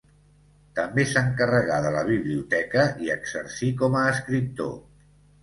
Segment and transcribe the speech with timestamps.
[0.77, 4.75] També s'encarregà de la biblioteca i exercí com a escriptor.